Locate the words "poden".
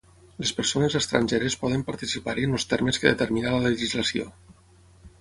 1.65-1.85